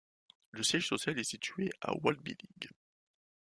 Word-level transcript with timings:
Le 0.49 0.63
siège 0.63 0.87
social 0.87 1.19
est 1.19 1.23
situé 1.23 1.69
à 1.79 1.93
Waldbillig. 1.95 2.71